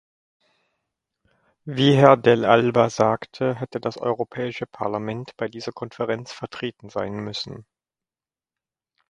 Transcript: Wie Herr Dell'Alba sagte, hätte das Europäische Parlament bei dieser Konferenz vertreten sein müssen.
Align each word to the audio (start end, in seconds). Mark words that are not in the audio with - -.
Wie 1.63 1.95
Herr 1.95 2.17
Dell'Alba 2.17 2.89
sagte, 2.89 3.53
hätte 3.53 3.79
das 3.79 3.97
Europäische 3.99 4.65
Parlament 4.65 5.37
bei 5.37 5.47
dieser 5.47 5.73
Konferenz 5.73 6.31
vertreten 6.31 6.89
sein 6.89 7.13
müssen. 7.23 7.67